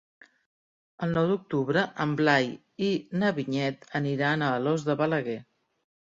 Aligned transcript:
El 1.07 1.11
nou 1.17 1.25
d'octubre 1.31 1.83
en 2.05 2.15
Blai 2.21 2.49
i 2.85 2.89
na 3.23 3.29
Vinyet 3.39 3.85
aniran 3.99 4.45
a 4.47 4.49
Alòs 4.61 4.87
de 4.89 4.97
Balaguer. 5.03 5.37